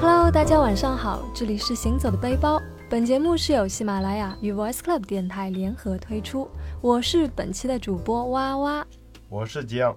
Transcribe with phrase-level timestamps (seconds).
[0.00, 2.60] Hello，大家晚上好，这里是行走的背包。
[2.90, 6.48] 本节目是由喜马拉雅与 Voice Club 电台联合推出，
[6.82, 8.86] 我是本期的主播哇哇。
[9.30, 9.96] 我是吉阳。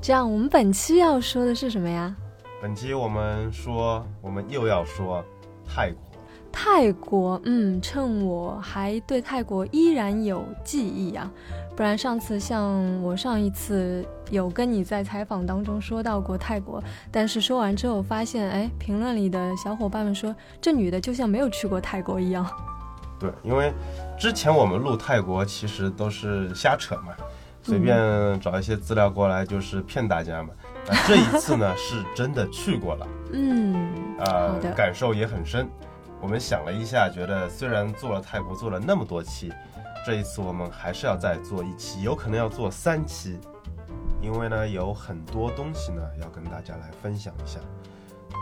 [0.00, 2.16] 这样，我们本期要说的是什么呀？
[2.62, 5.22] 本期我们说，我们又要说
[5.66, 6.00] 泰国。
[6.56, 11.28] 泰国，嗯，趁我还对泰国依然有记忆啊，
[11.76, 22.46] 不然上次像我上一次有跟你在采访当中说到过泰国，但是说完之后发现，哎，评论里的小伙伴们说这女的就像没有去过泰国一样。
[23.18, 23.72] 对，因为
[24.16, 27.12] 之前我们录泰国其实都是瞎扯嘛，
[27.62, 30.50] 随便找一些资料过来就是骗大家嘛。
[30.86, 33.74] 那这一次呢，是真的去过了，嗯，
[34.20, 35.68] 啊，感受也很深。
[36.20, 39.52] 我们想了一下，觉得虽然做了泰国做了那么多期，
[40.04, 43.38] 这一次我们还是要再做一期，有可能要做三期，
[44.20, 47.58] 因为呢有很多东西呢要跟大家来分享一下。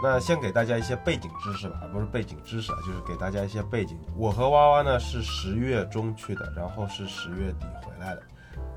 [0.03, 3.97] 那先给大家一些背景知识吧，不是背景知识啊，就是给大家一些背景。
[4.17, 8.23] 我和娃娃呢是十月中去的，然后是十月底回来的，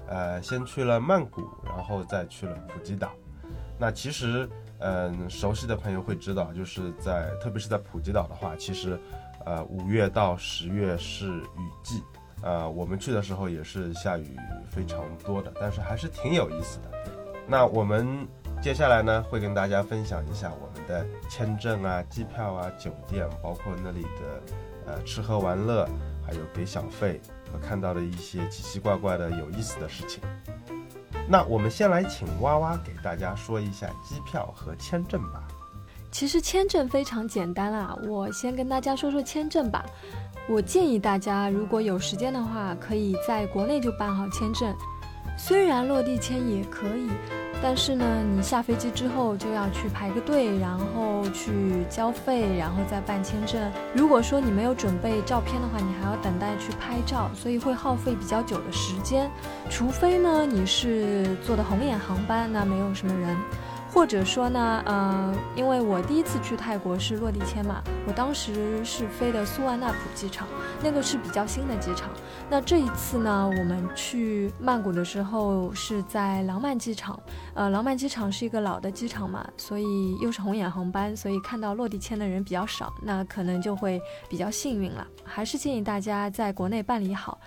[0.08, 3.11] 呃，先去了曼谷，然后再去了普吉岛。
[3.80, 4.47] 那其实。
[4.80, 8.99] 嗯，熟悉的朋友会知道，就是在特别是在普吉岛的话，其实，
[9.45, 12.03] 呃，五月到十月是雨季，
[12.45, 14.38] 呃，我们去的时候也是下雨
[14.69, 16.91] 非常多的，但是还是挺有意思的。
[17.47, 18.27] 那我们
[18.61, 24.43] 接下来呢，会跟大家分享一下我们的签证啊、机票啊、酒店，包括那里的
[24.85, 25.89] 呃吃喝玩乐，
[26.23, 27.19] 还有给小费
[27.52, 30.21] 和看到的一些奇奇怪怪的有意思的事情。
[31.27, 35.47] 那我们先来请哇哇给大家说一下机票和签证吧。
[36.16, 39.83] 其实签证非常简单啦，我先跟大家说说签证吧。
[40.47, 44.73] 我建议大家如果有时间的话，可以在国内就办好签证，
[45.38, 47.09] 虽然落地签也可以。
[47.61, 53.69] 但是呢，你下飞机之后就要去排个队，然后去交费，然后再办签证。
[53.93, 59.30] 如果说你没有准备照片的话，你还要等待去拍照，所以会耗费比较久的时间。
[59.70, 63.36] 除非呢你是坐的红眼航班，那没有什么人。
[63.95, 70.45] 或者说呢，呃，因为我第一次去泰国是落地签嘛，我当时是飞的苏万纳普机场，
[70.83, 72.10] 那个是比较新的机场。
[72.50, 77.17] 那这一次呢，我们去曼谷的时候是在廊曼机场，
[77.54, 85.08] 呃，廊曼机场是一个老的机场嘛，所以又是红眼航班，所以看到落地签的人比较少，那可能就会比较幸运了。
[85.23, 87.39] 还是建议大家在国内办理好。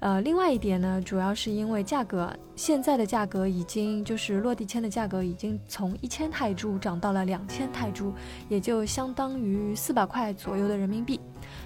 [0.00, 8.12] 呃，另外一点呢，主要是因为价格，现在的价格已经就是落地签的价格已经从一千泰铢涨到了两千泰铢，
[8.48, 11.18] 也就相当于四百块左右的人民币。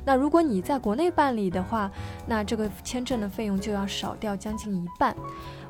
[0.04, 1.90] 那如果你在国内办理的话，
[2.26, 5.16] 那这个签证的费用就要少掉将近一半。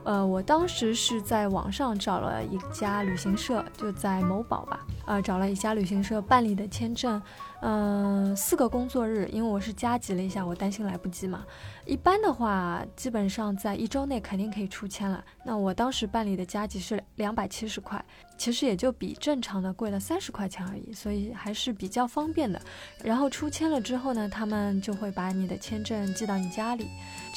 [0.08, 7.20] 呃，我当时是在网上找了一家旅行社，就在某宝吧，呃，找了一家旅行社办理的签证。
[7.60, 11.44] 嗯，四个工作日，因为我是加急了一下，我担心来不及嘛。
[11.84, 15.22] 一般的话，基本上在一周内肯定可以出签了。
[15.44, 18.02] 那我当时办理的加急是两百七十块，
[18.38, 22.58] 其实也就比正常的贵了三十块钱而已，所以还是比较方便的。
[23.04, 26.86] 然后出签了之后呢，他们就会把你的签证寄到你家里，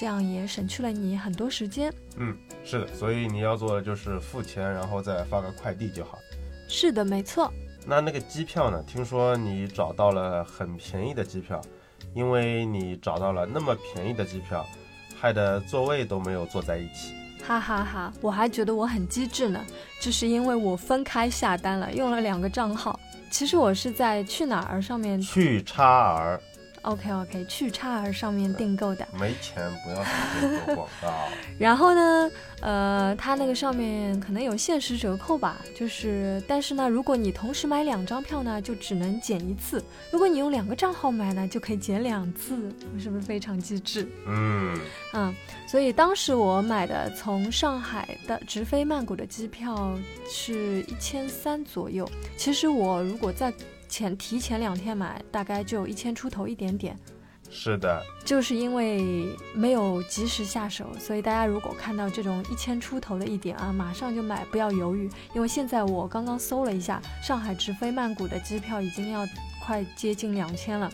[0.01, 1.93] 这样也省去了你很多时间。
[2.17, 2.35] 嗯，
[2.65, 6.17] 是的，所以你要做的就是付钱，然后再发个快递就好。
[6.67, 7.53] 是的，没错。
[7.85, 8.81] 那那个机票呢？
[8.87, 11.61] 听说你找到了很便宜的机票，
[12.15, 14.65] 因为你找到了那么便宜的机票，
[15.19, 17.13] 害得座位都没有坐在一起。
[17.45, 19.63] 哈哈哈，我还觉得我很机智呢，
[20.01, 22.99] 这是因为我分开下单了，用了两个账号。
[23.29, 26.41] 其实我是在去哪儿上面去叉儿。
[26.83, 29.95] OK OK，去叉儿上面订购的，没钱不要
[30.65, 31.29] 做广告。
[31.59, 32.31] 然后呢，
[32.61, 39.79] 呃，它那个上面可能有限时折扣吧，就是，但是呢，如果你同时买两张票呢，就只能减一次；
[40.11, 44.07] 如果你用两个账号买呢，就可以减两次，是不是非常机智？
[44.25, 44.79] 嗯
[45.13, 45.35] 嗯，
[45.67, 49.95] 所以当时我买的从上海的直飞曼谷的机票
[50.27, 52.09] 是一千三左右。
[52.35, 53.53] 其实我如果在
[53.91, 56.97] 前提前两天买，大概就一千出头一点点。
[57.49, 65.09] 是的，就是因为没有及时下手，所以大家如果看到这种一千出头的一点啊，马上就买，不要犹豫。
[65.35, 69.27] 因为现在我刚刚搜了一下，上海直飞曼谷的机票已经要
[69.61, 70.89] 快接近两千了。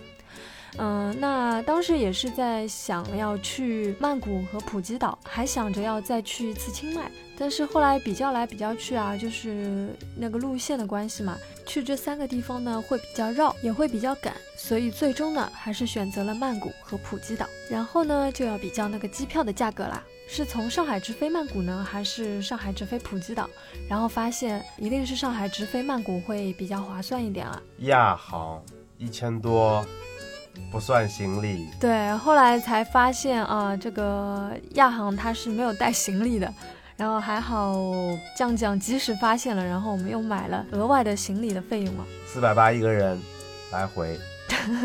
[0.77, 11.35] 嗯，那当时也是在想要去曼谷和普吉岛，还想着要再去一次清迈，但是后来比较来比较去啊，就是那个路线的关系嘛，
[11.65, 17.47] 去这三个地方呢会比较绕，也会比较赶，所以最终呢还是选择了曼谷和普吉岛。
[17.71, 20.03] 然后呢就要比较那个机票的价格啦。
[20.30, 23.50] 是从上海直飞曼谷呢，还是上海直飞普吉岛？
[23.89, 27.62] 然后发现一定是上海直飞曼谷会比较划算一点啊。
[27.80, 28.62] 亚航
[28.97, 29.85] 一千多，
[30.71, 31.69] 不算行李。
[31.80, 36.54] 对，后来才发现啊，这个亚航它是没有带行李的。
[36.95, 37.75] 然后还好
[38.36, 42.04] 酱酱及时发现了，然后我们又买了额外的行李的费用啊。
[42.25, 43.21] 四百八一个人，
[43.71, 44.19] 来回。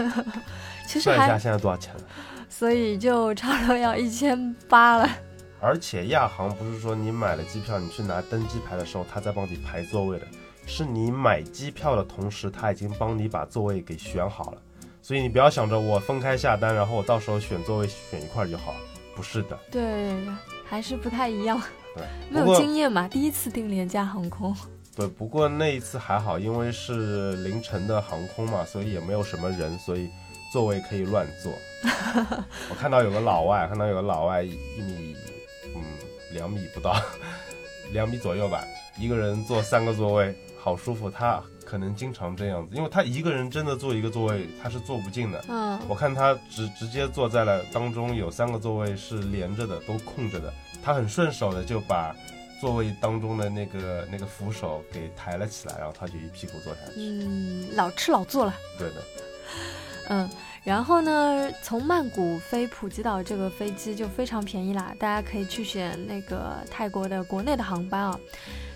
[0.87, 2.01] 其实算一下现在多少钱了？
[2.51, 5.09] 所以就差不多要一千八了。
[5.59, 10.27] 而且亚航不是说你买了机票，你去拿登机牌的时候，他在帮你排座位的，
[10.67, 14.59] 是你买机票的同时，他已经帮你把座位给选好了。
[15.03, 18.75] 所以你不要想着我分开下单，然后我到时候选座位选一块就好，
[19.17, 19.59] 不是的。
[19.71, 20.15] 对，
[20.65, 21.61] 还是不太一样。
[21.95, 24.57] 对，没有经验嘛，第一次订廉价航空。
[24.95, 30.09] 对，不过那一次还好，因为是凌晨的航空嘛，所以也没有什么人，所以
[30.53, 31.53] 座位可以乱坐。
[32.71, 35.17] 我看到有个老外，看到有个老外一米，
[35.75, 35.83] 嗯，
[36.33, 36.95] 两米不到，
[37.93, 38.65] 两米左右吧，
[38.99, 41.11] 一个人坐三个座位，好舒服。
[41.11, 45.43] 他可能经常这样子，因为他一个人真的坐一个座位，他是坐不进的。
[45.49, 50.53] 嗯，我看他直直接坐在了当中，有三个座位是连着的，都空着的，
[50.85, 52.15] 他很顺手的就把。
[52.61, 56.93] 座位当中的那个那个扶手给抬了起来，然后他就一屁股坐下去。
[56.97, 58.55] 嗯，老吃老坐了。
[58.79, 59.03] 对的。
[60.11, 60.31] 嗯，
[60.63, 68.21] 然后呢，从曼谷飞普吉岛这个飞机就非常便宜啦，大家可以去选那个泰国的国内的航班啊，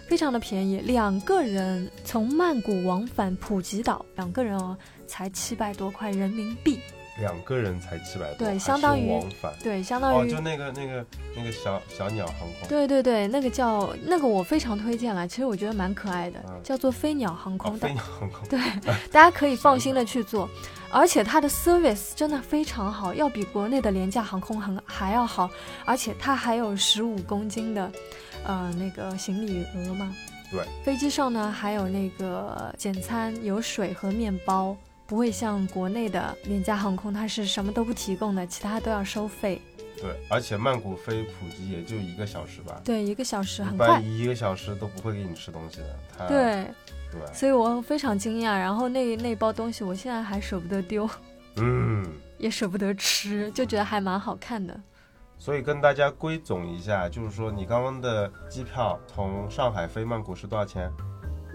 [0.09, 4.77] 非常的便宜，两个人从曼谷往返普吉岛，两个人哦
[5.07, 6.79] 才七百多块人民币。
[7.19, 18.61] 两个人才七百多，对，相当于往返，对，相当于哦，就那个那个那个小小鸟航空，对对对，那个叫那个我非常推荐了，其实我觉得蛮可爱的，叫做飞鸟航空，飞鸟航空，对，
[19.11, 20.47] 大家可以放心的去做，
[20.91, 25.49] 而且它的 service 真的非常好，要比国内的廉价航空很还要好，
[25.87, 27.91] 而且它还有十五公斤的，
[28.47, 30.15] 呃，那个行李额嘛，
[30.51, 34.77] 对，飞机上呢还有那个简餐，有水和面包。
[35.09, 39.63] 不会像国内的廉价航空，它是什么都不提供的，其他都要收费。
[39.97, 42.81] 对，而且曼谷飞普吉也就一个小时吧。
[42.85, 46.27] 对，一个小时很快，一个小时都不会给你吃东西的。
[46.27, 46.67] 对，
[47.13, 48.59] 对，所以我非常惊讶。
[48.59, 51.09] 然后那那包东西，我现在还舍不得丢，
[51.55, 52.05] 嗯，
[52.37, 54.77] 也舍不得吃，就觉得还蛮好看的。
[55.39, 60.91] 所以跟大家归总一下，就是说你刚刚的机票从上海飞曼谷是多少钱？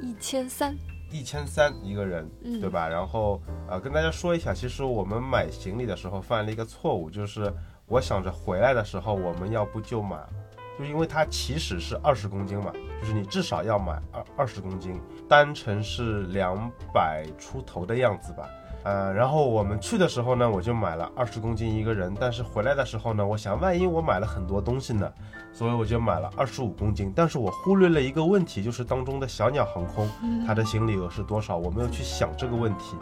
[0.02, 0.76] 一千三。
[1.12, 2.88] 一千三一个人，对吧？
[2.88, 7.54] 然后呃，跟大家说一下，其实我们买行李的时候犯了一个错误，就是
[7.86, 10.18] 我想着回来的时候我们要不就买，
[10.80, 18.50] 就因为它起始是二十公斤嘛，就是你至少要买二二十公斤，单程是两百出头的样子吧。
[18.84, 25.12] 呃，然后我们去的时候呢，我就买了二十公斤一个人，但是回来的时候呢，我想万一我买了很多东西呢，
[25.54, 27.14] 所以我就买了二十五公斤。
[27.16, 30.10] 但是我忽略了一个问题，就是当中的小鸟航空，
[30.48, 31.58] 它的行李额是多少？
[31.58, 32.96] 我没有去想这个问题，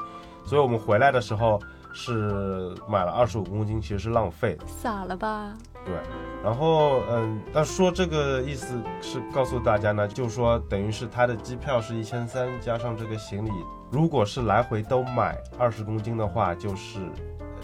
[0.44, 1.58] 所以我们回来的时候
[1.94, 5.54] 是买了二十五公斤，其实是浪费，傻了吧？
[5.86, 5.96] 对。
[6.44, 13.52] 然后嗯，那说这个意思是告诉大家呢，就是说等于是它的机票是一千三，加上这个行李。
[13.92, 17.00] 如果是来回都买二十公斤的话，就是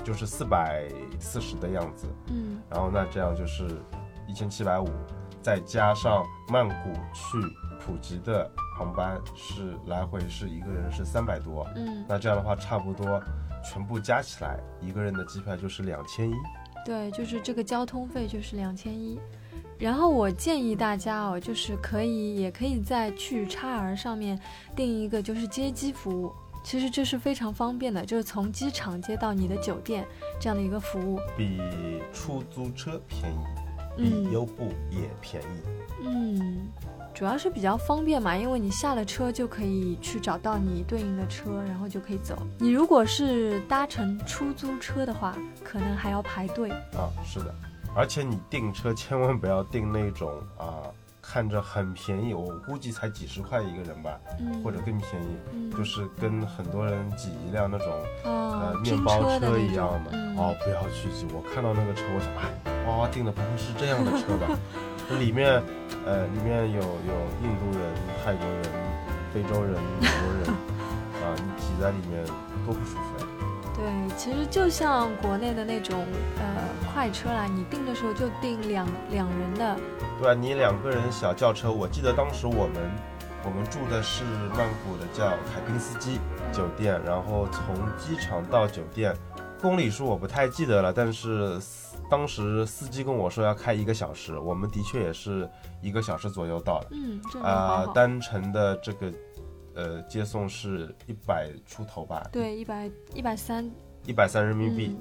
[0.03, 0.87] 就是四百
[1.19, 2.07] 四十的样子。
[2.27, 3.67] 嗯，然后那这样就是
[4.27, 4.87] 一千七百五，
[5.41, 7.37] 再加上曼谷去
[7.79, 11.67] 普吉的航班是来回是一个人是三百多。
[11.75, 13.21] 嗯，那这样的话差不多
[13.63, 16.33] 全部加起来一个人的机票就是两千一。
[16.83, 19.19] 对，就是这个交通费就是两千一。
[19.77, 24.39] 然后我建议大家哦，就是可以，也可以在去叉 R 上面
[24.75, 26.31] 订一个就是接机服务，
[26.63, 30.05] 其实这是非常方便的，就是从机场接到你的酒店
[30.39, 31.59] 这样的一个服务，比
[32.13, 35.61] 出租车便宜，比优步也便宜。
[36.07, 36.67] 嗯，
[37.13, 42.37] 主要是比较方便嘛，因为你下了车就可以去找到你对应的车，然后就可以走。
[42.59, 46.69] 你如果是搭乘出租车的话，可能还要排队。
[46.69, 47.53] 啊，是的。
[47.95, 50.83] 而且你订车千万不要订那种啊，
[51.21, 54.19] 看着很便宜，我估计才几十块一个人吧，
[54.61, 57.87] 或者更便宜，就是跟很多人挤一辆那种
[58.23, 60.11] 呃面包车一样的。
[60.37, 61.25] 哦，不要去挤！
[61.33, 64.47] 我看到那个车，我想，哎，哇哇订的不会是这样的车吧？
[65.17, 65.63] 里面
[66.05, 68.63] 呃里面有有印度人、泰国人、
[69.33, 70.49] 非洲人、美国人
[71.23, 72.25] 啊，你挤在里面
[72.65, 73.27] 多不舒服呀！
[73.75, 76.05] 对，其实就像国内的那种
[76.39, 76.45] 呃
[76.93, 79.77] 快车啦，你订的时候就订两两人的。
[80.19, 82.75] 对啊，你两个人小轿车，我记得当时我们
[83.43, 84.23] 我们住的是
[84.55, 86.19] 曼谷的叫凯宾斯基
[86.53, 89.13] 酒店，然后从机场到酒店
[89.61, 91.59] 公里数我不太记得了，但是
[92.09, 95.49] 当时司机跟我说要开一个小时，我们的确也是
[95.81, 96.87] 一个小时左右到的。
[96.91, 97.85] 嗯，啊。
[97.93, 99.11] 单程的这个
[99.75, 103.69] 呃接送是一百出头吧，对，一百一百三
[104.05, 104.87] 一百三人民币。
[104.87, 104.99] 嗯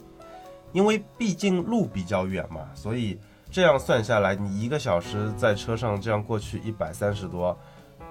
[0.75, 3.17] 因为毕竟路比较远嘛，所以
[3.49, 7.57] 这样算下来，你一个小时在车上这样过去一百三十多，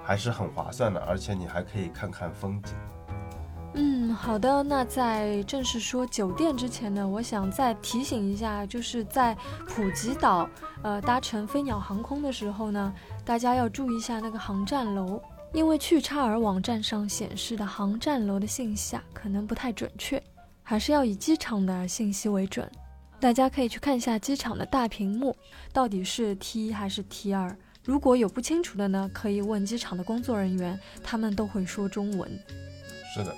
[0.02, 2.72] 还是很划算的，而且你还可以看看风景。
[3.74, 4.62] 嗯，好的。
[4.62, 9.36] 那在正式说酒店之前呢，我想再提醒一下，就是在
[9.68, 10.48] 普吉岛，
[10.82, 12.94] 呃，搭乘飞鸟航空的时候呢，
[13.26, 15.20] 大家要注意一下那个航站楼，
[15.54, 20.20] 因为去差尔网站上显示的航站楼的信息啊，可能不太准确，
[20.64, 22.68] 还是要以机场的信息为准。
[23.20, 25.34] 大家可以去看一下机场的大屏幕，
[25.72, 27.56] 到底是 T 一还是 T 二。
[27.84, 32.28] 如果有不清楚的呢，可以问机场的工作人员，他们都会说中文。
[33.14, 33.32] 是的，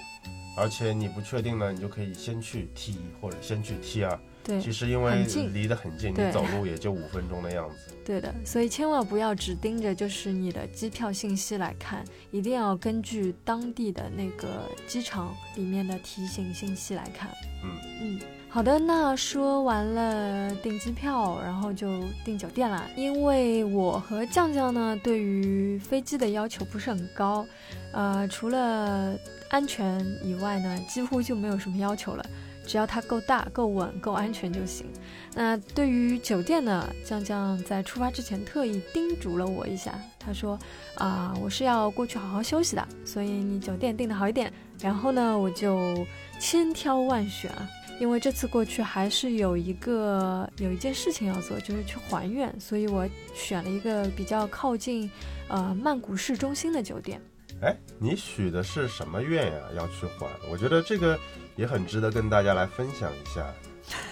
[0.57, 4.19] 而且你不确定呢，你就可以先去 T 一或者先去 T 二。
[4.47, 7.93] 对，其实因为离得很近，你走路也就五分钟的样子。
[8.05, 17.29] 对的，所以千万不要只盯着就是你的机票信息来看，一定要根据当地的那个机场里面的提醒信息来看。
[17.65, 22.89] 嗯嗯，好的，那说完了订机票，然后就订酒店啦。
[22.95, 27.45] 因为我和酱酱呢，对于飞机的要求不是很高，
[27.93, 32.25] 呃，除了安全以外呢，几乎就没有什么要求了。
[32.67, 34.87] 只要它够大、够稳、够安全就行。
[35.35, 40.59] 那对于酒店呢，酱酱在出发之前特意叮嘱了我一下，他说
[40.97, 46.07] ：“啊、我是要过去好好休息的，所以你酒店订的好一点。”然后呢，我就
[46.39, 47.51] 千挑万选，
[47.99, 55.11] 因为这次过去还是有一个有一件事情要做，就是去还愿，所以我选了一个比较靠近
[55.49, 57.21] 呃曼谷市中心的酒店。
[57.63, 59.63] 哎，你许的是什么愿呀？
[59.75, 60.27] 要去还？
[60.51, 61.19] 我觉得这个
[61.57, 63.45] 也很值得跟大家来分享一下。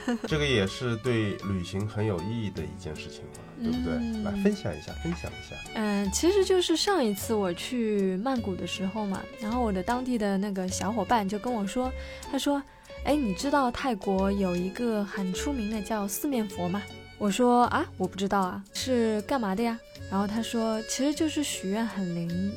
[0.28, 3.94] 这个也是对旅行很有意义的一件事情嘛，对不对？
[3.94, 5.56] 嗯来分享一下，分享一下。
[5.74, 11.92] 嗯，其实就是上一次我去曼谷的时候嘛，然后我的当地的那个小伙伴就跟我说，
[12.30, 12.62] 他说
[13.04, 16.80] ：“哎，你知道泰国有一个很出名的叫四面佛吗？”
[17.18, 19.76] 我说：“啊，我不知道啊，是干嘛的呀？”
[20.08, 22.52] 然后他说：“其实就是许愿很灵。”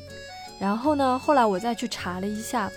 [0.60, 2.70] 然后呢，后来我再去查了一下，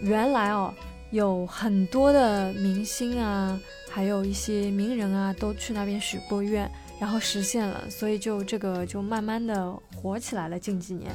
[0.00, 0.72] 原来哦，
[1.14, 3.56] 有很多的明星啊，
[3.88, 6.68] 还有一些名人啊，都去那边许过愿。
[6.98, 10.58] 然后实现了，所以就这个就慢慢的火起来了。
[10.58, 11.12] 近几年，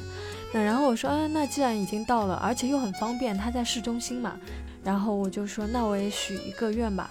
[0.54, 4.38] 那然后我说，啊，那既然已经到了，而且又很方便，它在市中心嘛，
[4.82, 7.10] 然后我就说，那我也许一个愿吧，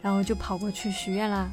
[0.00, 1.50] 然后就跑过去许愿啦。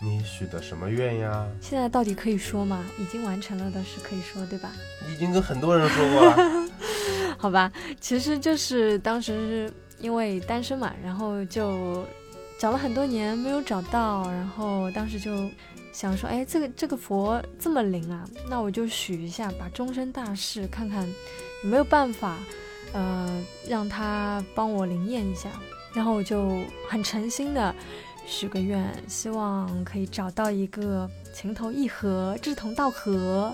[0.00, 1.46] 你许的什么愿呀？
[1.60, 2.84] 现在到底可以说吗？
[2.98, 4.72] 已经完成了的是可以说，对吧？
[5.06, 6.68] 你已经跟很多人说过了。
[7.36, 12.04] 好吧，其实就是当时是因为单身嘛，然后就
[12.58, 15.50] 找了很多年没有找到，然后当时就
[15.92, 21.06] 想说，哎，这个这个佛这么灵啊，那我就许一下，把终身大事看看
[21.62, 22.36] 有没有办法，
[22.92, 25.48] 呃，让他帮我灵验一下。
[25.92, 26.48] 然后我就
[26.88, 27.74] 很诚心的
[28.24, 33.52] 许个愿，希望可以找到一个情投意合、志同道合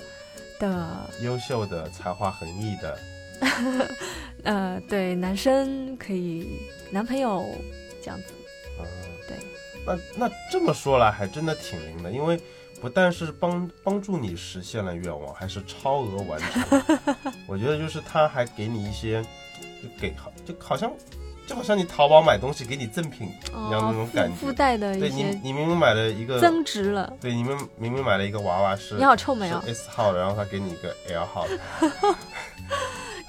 [0.60, 2.98] 的优秀的、才华横溢的，
[4.44, 7.44] 呃，对，男生可以男朋友
[8.02, 8.32] 这样子，
[8.78, 8.82] 啊，
[9.26, 9.36] 对，
[9.86, 12.40] 那那这么说来还真的挺灵的，因为
[12.80, 16.82] 不但是帮帮助你实现了愿望，还是超额完成。
[17.48, 19.22] 我觉得就是他还给你一些，
[19.82, 20.92] 就给好就好像
[21.46, 24.34] 就好像你淘宝买东西给你赠品一样那种感觉。
[24.34, 27.12] 附附带的对你一些你明明买了一个，增值了。
[27.20, 31.58] 对你们明明买了一个娃娃是你好臭美哦 S 号的，然后他给你一个 L 号的，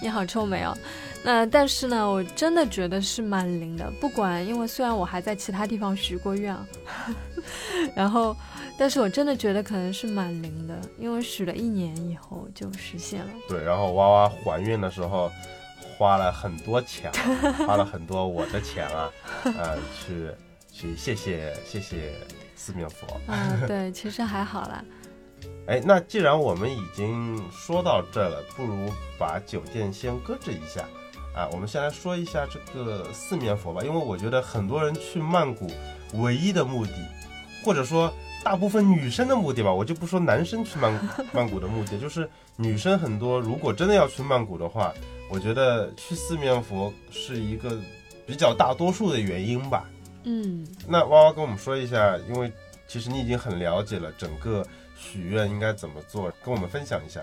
[0.01, 0.77] 你好臭美哦。
[1.23, 3.91] 那但是呢，我真的觉得是蛮灵的。
[3.99, 6.65] 不管，因为虽然我还在其他地方许过愿啊，
[7.95, 8.35] 然后，
[8.77, 13.29] 但是我真的觉得可能是蛮灵的，因为许了一年以后就实现了。
[13.49, 15.31] 对，然后娃娃怀孕的时候。
[15.97, 19.09] 花了很多钱啊，花了很多我的钱啊，
[19.45, 20.29] 呃，去
[20.71, 22.13] 去谢谢谢谢
[22.55, 23.19] 四面佛。
[23.25, 24.85] 啊，对，其实还好啦。
[25.67, 30.87] 哎，那既然我们已经说到这了，不如把酒店先搁置一下
[31.35, 31.45] 啊。
[31.51, 35.67] 我们先来说一下这个四面佛吧，因为我觉得很多人去曼谷
[36.13, 36.93] 唯一的目的，
[37.65, 38.11] 或者说
[38.45, 40.93] 大部分女生的目的吧，我就不说男生去曼
[41.33, 44.93] 曼谷的目的，就是女生很多，如果真的要去曼谷的话，
[45.29, 47.77] 我觉得去四面佛是一个
[48.25, 49.85] 比较大多数的原因吧。
[50.23, 52.49] 嗯，那娃娃跟我们说一下，因为
[52.87, 54.65] 其实你已经很了解了整个
[54.97, 57.21] 许愿应该怎么做，跟我们分享一下。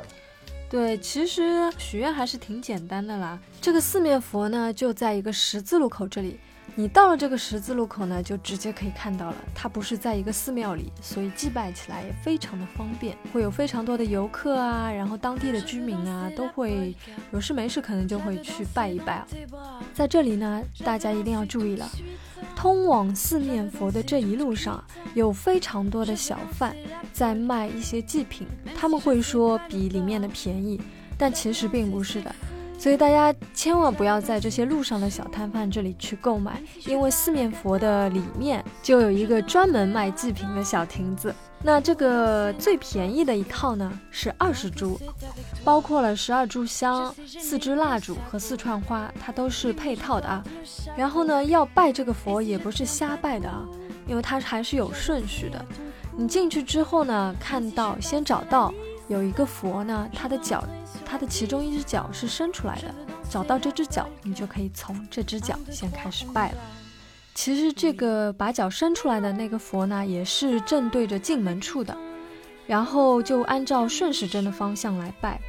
[0.71, 3.39] 对，其实许愿还是挺简单的啦。
[3.61, 6.41] 这个四面佛呢，就在一个十字路口这里。
[6.77, 9.37] 你到了这个十字路口呢，就直接可以看到了。
[9.55, 13.17] 它不是在一个寺庙里，所以祭拜起来也非常的方便。
[13.33, 16.93] 会有非常多的游客啊，然后当地的居民啊，都会
[17.31, 19.25] 有事没事可能就会去拜一拜。
[19.93, 21.89] 在这里呢，大家一定要注意了，
[22.57, 24.83] 通往四面佛的这一路上，
[25.15, 26.75] 有非常多的小贩
[27.13, 30.83] 在卖一些祭品，他们会说比里面的便宜，
[31.17, 32.35] 但其实并不是的。
[32.79, 41.35] 所以大家千万不要在这些路上的小摊贩这里去购买，因为四面佛的里面就有一个专门卖祭品的小亭子。
[41.63, 45.01] 那这个最便宜的一套呢是二十株，
[45.65, 50.45] 包括了十二炷香、四支蜡烛和四串花，它都是配套的啊。
[50.95, 53.65] 然后呢，要拜这个佛也不是瞎拜的啊，
[54.07, 55.65] 因为它还是有顺序的。
[56.15, 58.71] 你进去之后呢，看到先找到
[59.09, 60.65] 有一个佛呢，它的脚。
[61.07, 62.93] 它的其中一只脚是伸出来的，
[63.31, 66.59] 找到这只脚，你就可以从这只脚先开始拜了。
[67.35, 71.97] 其实这个把脚伸出来的那个佛呢，也是正对着进门处的，
[72.67, 75.41] 然后就按照顺时针的方向来拜。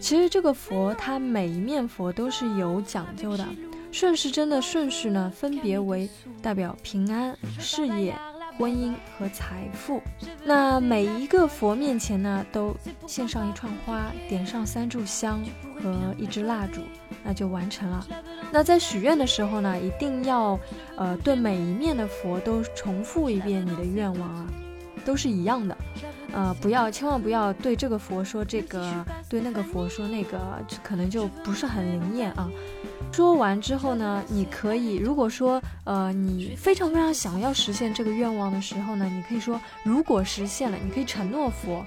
[0.00, 3.46] 其实这个佛它每一面佛都是有讲究的，
[3.92, 6.08] 顺时针的顺序呢，分别为
[6.42, 8.14] 代表平安、事业。
[8.58, 10.02] 婚姻和财富，
[10.44, 12.76] 那每一个佛面前呢，都
[13.06, 15.40] 献上一串花，点上三炷香
[15.82, 16.82] 和一支蜡烛，
[17.24, 18.06] 那就完成了。
[18.52, 20.58] 那在许愿的时候呢，一定要
[20.96, 24.46] 呃对每一面的佛都重复一遍你的愿望啊，
[25.04, 25.76] 都是一样的，
[26.32, 30.38] 呃不要千万不要对这个佛说这个，对那个佛说那个，
[30.82, 32.50] 可能就不是很灵验啊。
[33.12, 41.84] 说完之后呢，你可以如果说呃你非常非常想要实现这个愿望的时候呢，你可以说如果实现了，你可以承诺佛，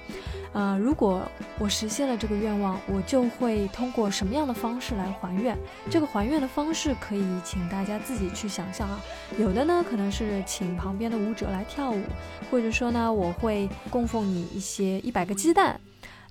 [0.53, 1.23] 呃如果
[1.57, 5.57] 我实现了这个愿望，我就会通过什么样的方式来还愿？
[5.89, 8.99] 这个还愿的方式可以请大家自己去想象啊。
[9.39, 12.03] 有的呢可能是请旁边的舞者来跳舞，
[12.51, 15.79] 或者说呢我会供奉你一些一百个鸡蛋，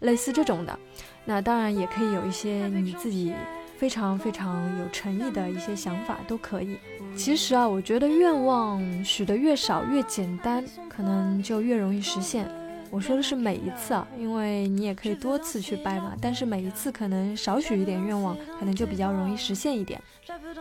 [0.00, 0.78] 类似这种的。
[1.24, 3.34] 那当然也可以有一些你自己。
[3.82, 6.78] 非常非常有诚意的一些想法都可以。
[7.16, 12.48] 其实啊，我觉得愿望许的越少越简单，可能就越容易实现。
[12.92, 20.00] 我说的是每一次啊，因为你也可以多次去拜嘛，但是每一次可能少许一点愿望，可能就比较容易实现一点。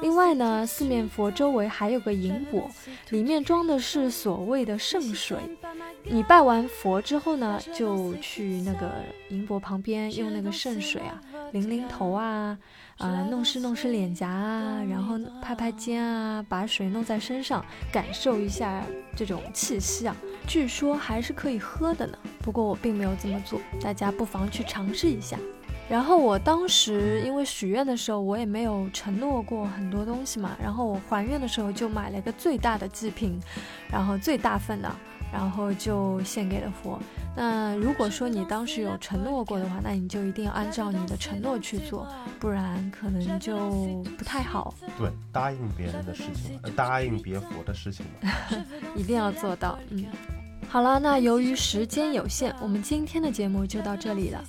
[0.02, 2.68] 另外呢，四面佛周围还有个银钵，
[3.12, 5.38] 里面装的是所谓的圣水。
[6.04, 8.90] 你拜完佛之后呢，就去那个
[9.30, 12.58] 银钵旁边用那个圣水啊淋淋头啊。
[12.98, 18.84] 啊，弄湿弄湿脸颊啊，然后拍拍肩啊，把水弄在身上，感受一下
[19.16, 20.16] 这种气息啊。
[20.46, 25.36] 据说还是可以喝的呢，不过我并没有这么做，大家不妨去尝试一下。
[25.90, 33.40] 然后我当时因为许愿的时候，我也没有承诺过很多东西嘛，然后我还愿的时候就买了一个最大的祭品，
[33.92, 34.96] 然后最大份的。
[35.32, 37.00] 然后就献给了佛。
[37.36, 42.06] 那如果说你当时有承诺过的话，那你就一定要按照你的承诺去做，
[42.40, 43.70] 不然可能就
[44.18, 44.74] 不太好。
[44.98, 48.06] 对，答应别人的事情，答应别佛的事情，
[48.96, 49.80] 一定要做到。
[49.90, 50.06] 嗯，
[50.68, 54.44] 好了，那由于时间有限，我们今天的节目就到这里了。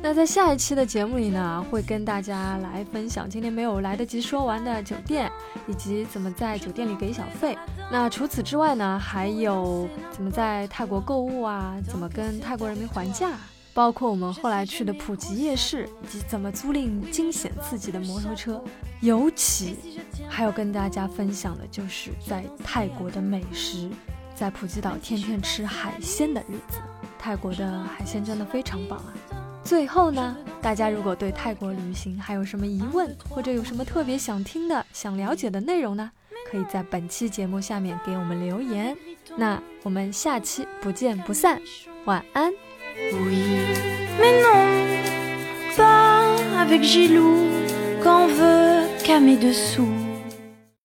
[0.00, 5.32] 那在下一期的节目里呢，会跟大家来分享今天没有来得及说完的酒店，
[5.66, 7.56] 以及怎么在酒店里给小费。
[7.90, 13.32] 那除此之外呢，还有怎么在泰国购物啊，怎么跟泰国人民还价，
[13.72, 18.62] 包括我们后来去的普吉夜市，以及怎么租赁惊险刺激的摩托车。
[19.00, 23.88] 尤其还有跟大家分享的就是在泰国的美食，
[24.34, 26.78] 在普吉岛天天吃海鲜的日子。
[27.18, 29.14] 泰国的海鲜真的非常棒啊！
[29.62, 36.10] 最后呢，大家如果对泰国旅行还有什么疑问，或者有什么特别想听的、想了解的内容呢？
[36.50, 38.96] 可以在本期节目下面给我们留言。
[39.36, 41.60] 那我们下期不见不散，
[42.04, 42.52] 晚安。